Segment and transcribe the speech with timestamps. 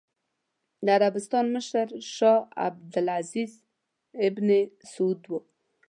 [0.85, 3.53] د عربستان مشر شاه عبد العزېز
[4.27, 4.47] ابن
[4.91, 5.31] سعود و.